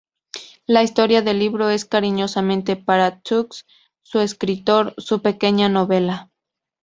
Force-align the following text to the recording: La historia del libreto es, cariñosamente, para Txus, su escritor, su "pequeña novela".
La 0.65 0.81
historia 0.81 1.21
del 1.21 1.37
libreto 1.37 1.69
es, 1.69 1.85
cariñosamente, 1.85 2.75
para 2.75 3.21
Txus, 3.21 3.67
su 4.01 4.19
escritor, 4.19 4.95
su 4.97 5.21
"pequeña 5.21 5.69
novela". 5.69 6.31